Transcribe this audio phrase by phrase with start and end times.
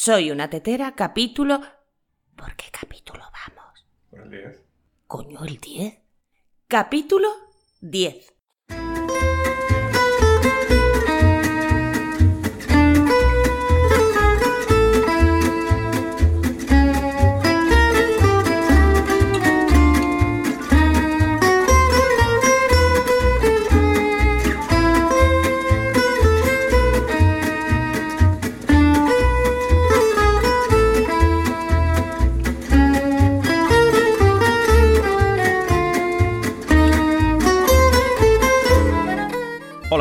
[0.00, 1.60] Soy una tetera, capítulo...
[2.36, 3.84] ¿Por qué capítulo vamos?
[4.12, 4.64] El 10.
[5.08, 5.98] Coño, el 10.
[6.68, 7.28] Capítulo
[7.80, 8.32] 10.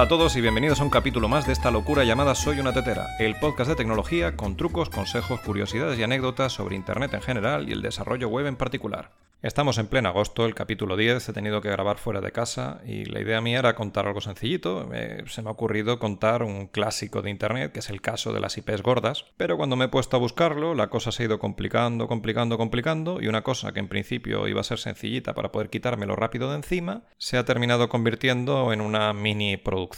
[0.08, 3.18] A todos y bienvenidos a un capítulo más de esta locura llamada Soy una tetera,
[3.20, 7.74] el podcast de tecnología con trucos, consejos, curiosidades y anécdotas sobre Internet en general y
[7.74, 9.12] el desarrollo web en particular.
[9.44, 13.06] Estamos en pleno agosto, el capítulo 10, he tenido que grabar fuera de casa y
[13.06, 14.90] la idea mía era contar algo sencillito.
[15.28, 18.58] Se me ha ocurrido contar un clásico de Internet, que es el caso de las
[18.58, 22.08] IPs gordas, pero cuando me he puesto a buscarlo, la cosa se ha ido complicando,
[22.08, 26.16] complicando, complicando y una cosa que en principio iba a ser sencillita para poder quitármelo
[26.16, 29.96] rápido de encima, se ha terminado convirtiendo en una mini producción.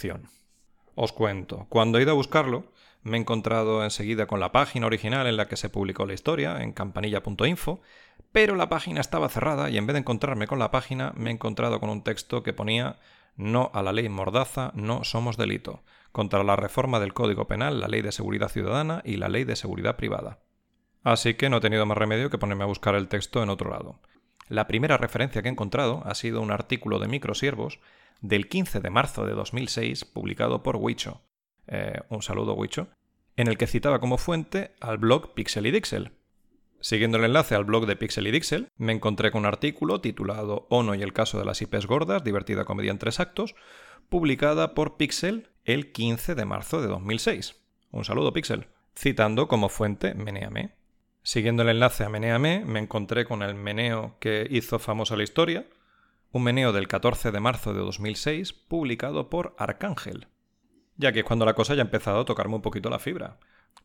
[0.95, 2.71] Os cuento, cuando he ido a buscarlo,
[3.03, 6.61] me he encontrado enseguida con la página original en la que se publicó la historia,
[6.61, 7.81] en campanilla.info,
[8.31, 11.33] pero la página estaba cerrada y en vez de encontrarme con la página me he
[11.33, 12.97] encontrado con un texto que ponía
[13.35, 17.87] no a la ley Mordaza, no somos delito, contra la reforma del Código Penal, la
[17.87, 20.39] ley de seguridad ciudadana y la ley de seguridad privada.
[21.03, 23.69] Así que no he tenido más remedio que ponerme a buscar el texto en otro
[23.69, 24.01] lado.
[24.49, 27.79] La primera referencia que he encontrado ha sido un artículo de Microsiervos
[28.19, 31.21] del 15 de marzo de 2006 publicado por Wicho.
[31.67, 32.89] Eh, un saludo Wicho,
[33.37, 36.11] en el que citaba como fuente al blog Pixel y Dixel,
[36.81, 40.65] Siguiendo el enlace al blog de Pixel y Dixel, me encontré con un artículo titulado
[40.69, 43.55] Ono y el caso de las IPs gordas, divertida comedia en tres actos,
[44.07, 47.57] publicada por Pixel el 15 de marzo de 2006.
[47.91, 50.78] Un saludo Pixel, citando como fuente Meneame.
[51.23, 55.67] Siguiendo el enlace a Meneame, me encontré con el meneo que hizo famosa la historia,
[56.31, 60.27] un meneo del 14 de marzo de 2006, publicado por Arcángel.
[60.97, 63.37] Ya que es cuando la cosa ya ha empezado a tocarme un poquito la fibra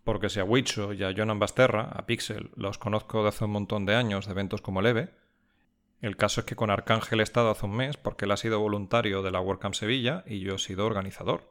[0.05, 3.53] porque si a Wicho y a Jonan Basterra, a Pixel, los conozco de hace un
[3.53, 5.11] montón de años de eventos como Leve,
[6.03, 8.61] el caso es que con Arcángel he estado hace un mes porque él ha sido
[8.61, 11.51] voluntario de la WordCamp Sevilla y yo he sido organizador.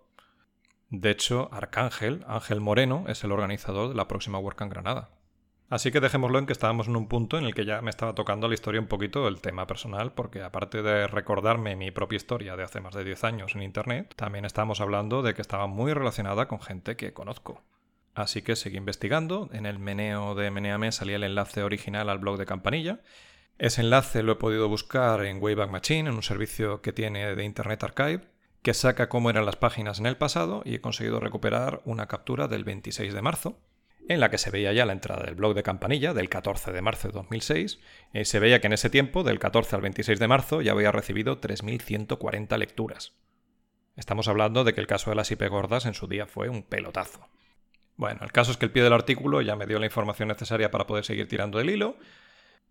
[0.89, 5.09] De hecho, Arcángel, Ángel Moreno, es el organizador de la próxima WordCamp Granada.
[5.69, 8.13] Así que dejémoslo en que estábamos en un punto en el que ya me estaba
[8.13, 12.55] tocando la historia un poquito el tema personal, porque aparte de recordarme mi propia historia
[12.55, 15.93] de hace más de 10 años en Internet, también estábamos hablando de que estaba muy
[15.93, 17.63] relacionada con gente que conozco.
[18.15, 19.49] Así que seguí investigando.
[19.53, 23.01] En el meneo de Meneame salía el enlace original al blog de Campanilla.
[23.57, 27.43] Ese enlace lo he podido buscar en Wayback Machine, en un servicio que tiene de
[27.43, 28.21] Internet Archive,
[28.61, 32.47] que saca cómo eran las páginas en el pasado y he conseguido recuperar una captura
[32.47, 33.59] del 26 de marzo,
[34.09, 36.81] en la que se veía ya la entrada del blog de Campanilla del 14 de
[36.81, 37.79] marzo de 2006.
[38.13, 40.91] Y se veía que en ese tiempo, del 14 al 26 de marzo, ya había
[40.91, 43.13] recibido 3.140 lecturas.
[43.95, 46.63] Estamos hablando de que el caso de las IP gordas en su día fue un
[46.63, 47.27] pelotazo.
[47.95, 50.71] Bueno, el caso es que el pie del artículo ya me dio la información necesaria
[50.71, 51.97] para poder seguir tirando del hilo.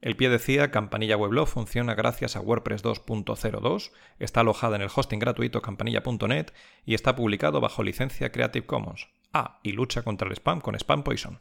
[0.00, 5.20] El pie decía Campanilla Weblog funciona gracias a WordPress 2.02, está alojada en el hosting
[5.20, 6.46] gratuito campanilla.net
[6.84, 9.08] y está publicado bajo licencia Creative Commons.
[9.32, 11.40] Ah, y lucha contra el spam con Spam Poison.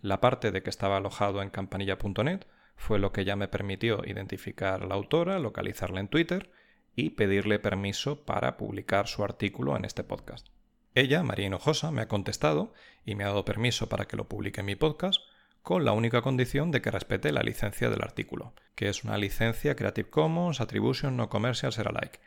[0.00, 4.82] La parte de que estaba alojado en campanilla.net fue lo que ya me permitió identificar
[4.82, 6.50] a la autora, localizarla en Twitter
[6.96, 10.48] y pedirle permiso para publicar su artículo en este podcast.
[10.96, 12.72] Ella, María Hinojosa, me ha contestado
[13.04, 15.20] y me ha dado permiso para que lo publique en mi podcast,
[15.62, 19.76] con la única condición de que respete la licencia del artículo, que es una licencia
[19.76, 22.18] Creative Commons Attribution No Commercial Share Alike.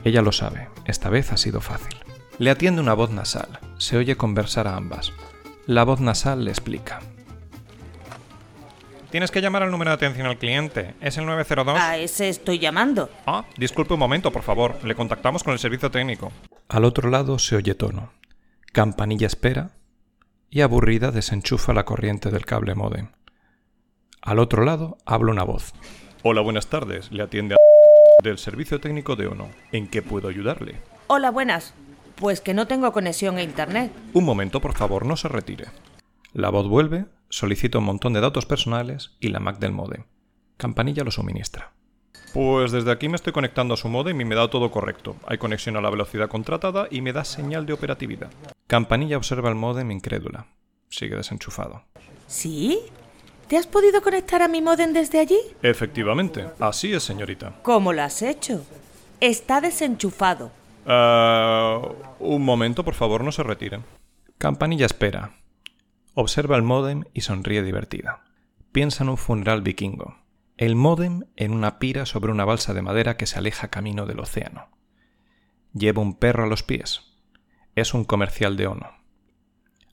[0.03, 1.97] Ella lo sabe, esta vez ha sido fácil.
[2.37, 5.11] Le atiende una voz nasal, se oye conversar a ambas.
[5.67, 6.99] La voz nasal le explica.
[9.09, 10.93] Tienes que llamar al número de atención al cliente.
[11.01, 11.79] ¿Es el 902?
[11.79, 13.09] A ese estoy llamando.
[13.25, 14.77] Ah, disculpe un momento, por favor.
[14.83, 16.31] Le contactamos con el servicio técnico.
[16.69, 18.11] Al otro lado se oye tono.
[18.73, 19.71] Campanilla espera
[20.49, 23.09] y aburrida desenchufa la corriente del cable modem.
[24.21, 25.73] Al otro lado habla una voz.
[26.23, 27.11] Hola, buenas tardes.
[27.11, 27.57] Le atiende a
[28.23, 29.49] del servicio técnico de Ono.
[29.71, 30.75] ¿En qué puedo ayudarle?
[31.07, 31.73] Hola, buenas.
[32.15, 33.91] Pues que no tengo conexión a internet.
[34.13, 35.65] Un momento, por favor, no se retire.
[36.33, 40.03] La voz vuelve, solicita un montón de datos personales y la Mac del modem.
[40.57, 41.73] Campanilla lo suministra.
[42.33, 45.15] Pues desde aquí me estoy conectando a su modem y me da todo correcto.
[45.25, 48.29] Hay conexión a la velocidad contratada y me da señal de operatividad.
[48.67, 50.47] Campanilla observa el modem incrédula.
[50.89, 51.83] Sigue desenchufado.
[52.27, 52.79] ¿Sí?
[53.47, 55.37] ¿Te has podido conectar a mi modem desde allí?
[55.61, 57.53] Efectivamente, así es, señorita.
[57.61, 58.65] ¿Cómo lo has hecho?
[59.21, 60.51] Está desenchufado.
[60.85, 61.81] Ah,
[62.19, 63.83] un momento, por favor, no se retiren.
[64.37, 65.37] Campanilla espera.
[66.13, 68.23] Observa el módem y sonríe divertida.
[68.71, 70.17] Piensa en un funeral vikingo.
[70.57, 74.19] El módem en una pira sobre una balsa de madera que se aleja camino del
[74.19, 74.69] océano.
[75.73, 77.03] Lleva un perro a los pies.
[77.75, 78.89] Es un comercial de Ono.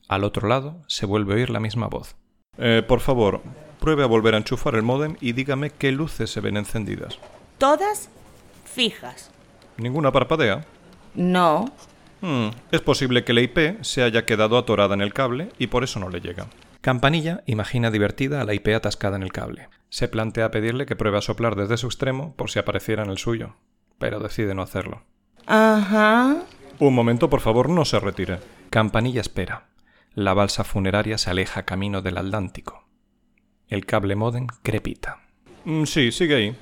[0.09, 2.17] Al otro lado se vuelve a oír la misma voz.
[2.59, 3.43] Eh, por favor,
[3.81, 7.19] pruebe a volver a enchufar el módem y dígame qué luces se ven encendidas.
[7.59, 8.11] Todas
[8.65, 9.33] fijas.
[9.77, 10.65] ¿Ninguna parpadea?
[11.15, 11.73] No.
[12.21, 15.85] Hmm, es posible que la IP se haya quedado atorada en el cable y por
[15.85, 16.47] eso no le llega.
[16.81, 19.69] Campanilla imagina divertida a la IP atascada en el cable.
[19.89, 23.19] Se plantea pedirle que pruebe a soplar desde su extremo por si apareciera en el
[23.19, 23.57] suyo,
[23.99, 25.03] pero decide no hacerlo.
[25.47, 26.45] Ajá.
[26.79, 28.39] Un momento, por favor, no se retire.
[28.71, 29.69] Campanilla espera.
[30.15, 32.85] La balsa funeraria se aleja camino del Atlántico.
[33.69, 35.21] El cable modem crepita.
[35.65, 36.57] Mm, sí, sigue ahí.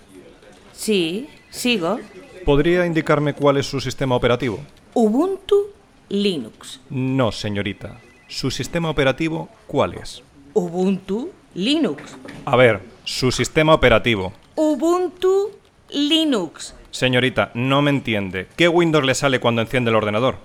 [0.73, 1.99] Sí, sigo.
[2.45, 4.59] ¿Podría indicarme cuál es su sistema operativo?
[4.95, 5.67] Ubuntu
[6.09, 6.81] Linux.
[6.89, 8.01] No, señorita.
[8.29, 10.23] ¿Su sistema operativo cuál es?
[10.55, 12.17] Ubuntu Linux.
[12.45, 14.33] A ver, su sistema operativo.
[14.57, 15.51] Ubuntu
[15.91, 16.75] Linux.
[16.91, 18.49] Señorita, no me entiende.
[18.57, 20.37] ¿Qué Windows le sale cuando enciende el ordenador?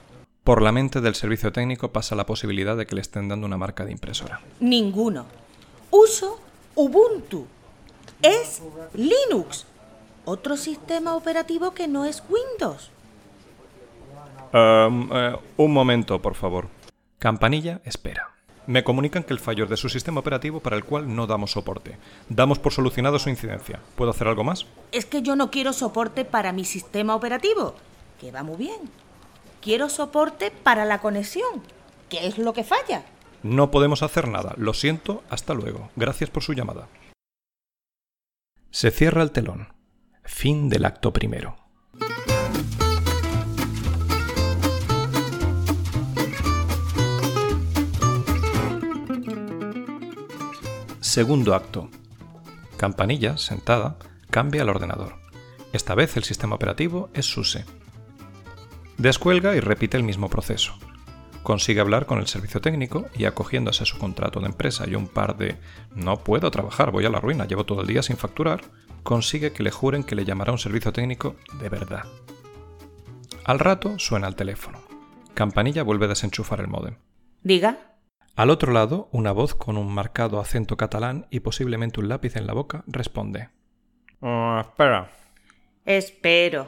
[0.44, 3.57] Por la mente del servicio técnico pasa la posibilidad de que le estén dando una
[3.57, 4.42] marca de impresora.
[4.59, 5.25] Ninguno.
[5.89, 6.39] Uso
[6.75, 7.47] Ubuntu.
[8.21, 8.62] Es
[8.94, 9.65] Linux.
[10.25, 12.89] Otro sistema operativo que no es Windows.
[14.54, 16.68] Um, eh, un momento, por favor.
[17.19, 18.31] Campanilla, espera.
[18.68, 21.51] Me comunican que el fallo es de su sistema operativo para el cual no damos
[21.51, 21.98] soporte.
[22.30, 23.80] Damos por solucionado su incidencia.
[23.95, 24.66] ¿Puedo hacer algo más?
[24.92, 27.75] Es que yo no quiero soporte para mi sistema operativo,
[28.19, 28.80] que va muy bien.
[29.62, 31.62] Quiero soporte para la conexión,
[32.10, 33.04] que es lo que falla.
[33.44, 34.56] No podemos hacer nada.
[34.57, 35.24] Lo siento.
[35.30, 35.89] Hasta luego.
[35.95, 36.88] Gracias por su llamada.
[38.71, 39.68] Se cierra el telón.
[40.25, 41.56] Fin del acto primero.
[51.00, 51.89] Segundo acto.
[52.75, 53.98] Campanilla, sentada,
[54.30, 55.16] cambia el ordenador.
[55.72, 57.63] Esta vez el sistema operativo es SUSE.
[58.98, 60.73] Descuelga y repite el mismo proceso.
[61.45, 65.07] Consigue hablar con el servicio técnico y acogiéndose a su contrato de empresa y un
[65.07, 65.57] par de
[65.94, 68.61] no puedo trabajar, voy a la ruina, llevo todo el día sin facturar,
[69.04, 72.06] consigue que le juren que le llamará un servicio técnico de verdad.
[73.44, 74.80] Al rato suena el teléfono.
[75.35, 76.95] Campanilla vuelve a desenchufar el módem.
[77.44, 77.94] Diga.
[78.35, 82.47] Al otro lado, una voz con un marcado acento catalán y posiblemente un lápiz en
[82.47, 83.49] la boca responde.
[84.19, 85.11] Oh, espera.
[85.85, 86.68] Espero.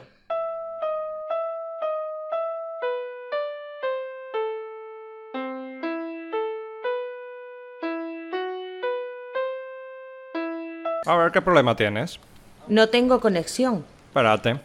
[11.06, 12.18] A ver, ¿qué problema tienes?
[12.66, 13.84] No tengo conexión.
[14.08, 14.60] Espérate.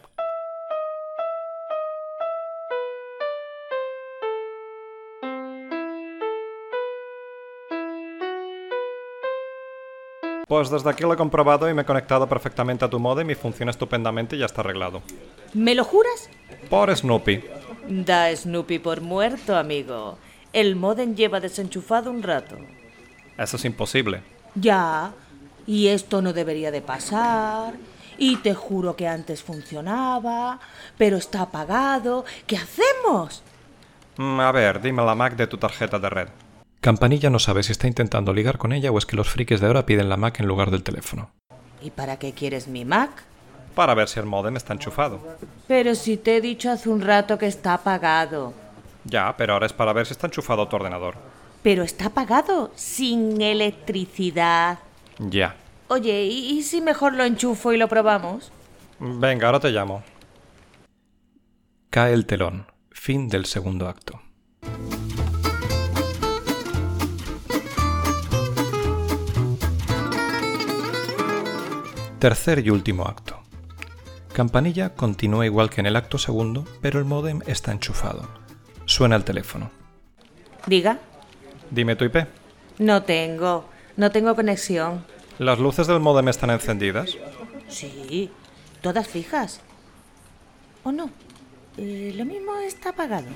[10.47, 13.35] Pues desde aquí lo he comprobado y me he conectado perfectamente a tu modem y
[13.35, 15.01] funciona estupendamente y ya está arreglado.
[15.53, 16.29] ¿Me lo juras?
[16.69, 17.43] Por Snoopy.
[17.87, 20.17] Da Snoopy por muerto, amigo.
[20.51, 22.57] El modem lleva desenchufado un rato.
[23.37, 24.21] Eso es imposible.
[24.55, 25.13] Ya.
[25.65, 27.75] Y esto no debería de pasar.
[28.17, 30.59] Y te juro que antes funcionaba,
[30.97, 32.25] pero está apagado.
[32.45, 33.43] ¿Qué hacemos?
[34.17, 36.27] Mm, a ver, dime la Mac de tu tarjeta de red.
[36.79, 39.67] Campanilla no sabe si está intentando ligar con ella o es que los frikis de
[39.67, 41.31] ahora piden la Mac en lugar del teléfono.
[41.81, 43.23] ¿Y para qué quieres mi Mac?
[43.73, 45.19] para ver si el modem está enchufado.
[45.67, 48.53] Pero si te he dicho hace un rato que está apagado.
[49.05, 51.15] Ya, pero ahora es para ver si está enchufado tu ordenador.
[51.61, 54.79] Pero está apagado, sin electricidad.
[55.19, 55.55] Ya.
[55.87, 58.51] Oye, ¿y, y si mejor lo enchufo y lo probamos?
[58.99, 60.03] Venga, ahora te llamo.
[61.89, 62.65] Cae el telón.
[62.91, 64.21] Fin del segundo acto.
[72.19, 73.43] Tercer y último acto.
[74.31, 78.27] Campanilla continúa igual que en el acto segundo, pero el módem está enchufado.
[78.85, 79.69] Suena el teléfono.
[80.65, 80.97] Diga.
[81.69, 82.25] Dime tu IP.
[82.79, 83.65] No tengo.
[83.95, 85.05] No tengo conexión.
[85.39, 87.17] ¿Las luces del módem están encendidas?
[87.67, 88.31] Sí,
[88.81, 89.61] todas fijas.
[90.83, 91.09] ¿O no?
[91.77, 93.27] Eh, lo mismo está apagado.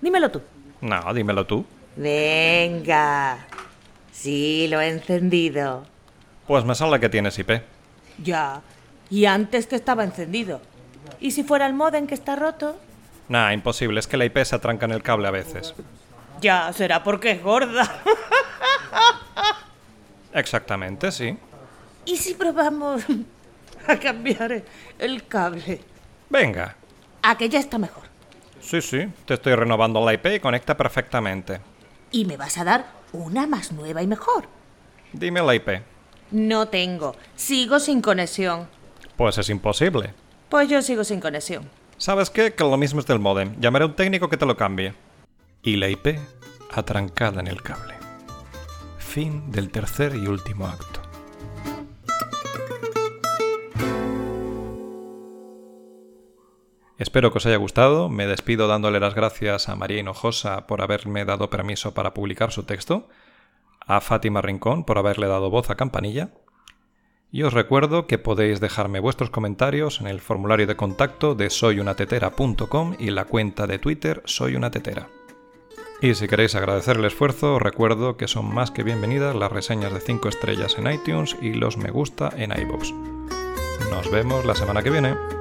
[0.00, 0.42] Dímelo tú.
[0.80, 1.64] No, dímelo tú.
[1.96, 3.46] Venga.
[4.12, 5.84] Sí, lo he encendido.
[6.46, 7.62] Pues me sale que tienes IP.
[8.22, 8.62] Ya.
[9.10, 10.60] Y antes que estaba encendido.
[11.20, 12.76] ¿Y si fuera el modem que está roto?
[13.28, 15.74] Nah, imposible, es que la IP se atranca en el cable a veces.
[16.40, 18.02] Ya, será porque es gorda.
[20.36, 21.34] Exactamente, sí.
[22.04, 23.02] ¿Y si probamos
[23.88, 24.62] a cambiar
[24.98, 25.80] el cable?
[26.28, 26.76] Venga.
[27.22, 28.04] A que ya está mejor.
[28.60, 31.60] Sí, sí, te estoy renovando la IP y conecta perfectamente.
[32.10, 34.46] Y me vas a dar una más nueva y mejor.
[35.12, 35.68] Dime la IP.
[36.32, 37.16] No tengo.
[37.34, 38.68] Sigo sin conexión.
[39.16, 40.12] Pues es imposible.
[40.50, 41.68] Pues yo sigo sin conexión.
[41.96, 42.52] ¿Sabes qué?
[42.52, 43.58] Que lo mismo es del modem.
[43.58, 44.92] Llamaré a un técnico que te lo cambie.
[45.62, 46.18] Y la IP
[46.74, 47.95] atrancada en el cable.
[49.16, 51.00] Fin del tercer y último acto.
[56.98, 58.10] Espero que os haya gustado.
[58.10, 62.64] Me despido dándole las gracias a María Hinojosa por haberme dado permiso para publicar su
[62.64, 63.08] texto,
[63.80, 66.34] a Fátima Rincón por haberle dado voz a Campanilla,
[67.32, 72.96] y os recuerdo que podéis dejarme vuestros comentarios en el formulario de contacto de soyunatetera.com
[72.98, 75.08] y la cuenta de Twitter soyunatetera.
[76.00, 79.94] Y si queréis agradecer el esfuerzo, os recuerdo que son más que bienvenidas las reseñas
[79.94, 82.92] de 5 estrellas en iTunes y los me gusta en iVoox.
[83.90, 85.35] Nos vemos la semana que viene.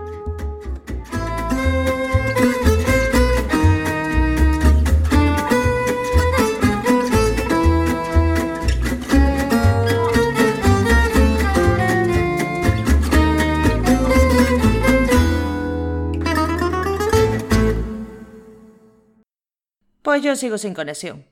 [20.15, 21.25] Pues yo sigo sin conexión.